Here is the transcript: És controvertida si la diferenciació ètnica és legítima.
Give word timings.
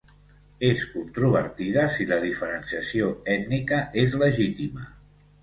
És 0.69 0.85
controvertida 0.93 1.83
si 1.97 2.07
la 2.13 2.17
diferenciació 2.23 3.11
ètnica 3.35 3.83
és 4.07 4.19
legítima. 4.27 4.91